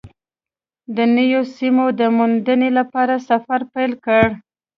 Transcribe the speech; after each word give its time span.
د 0.95 0.97
نویو 1.15 1.41
سیمو 1.55 1.85
د 1.99 2.01
موندنې 2.17 2.69
لپاره 2.79 3.15
سفر 3.29 3.59
پیل 3.73 3.91
کړ. 4.05 4.25